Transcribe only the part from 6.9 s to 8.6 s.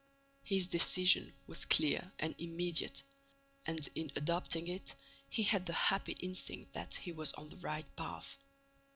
he was on the right path.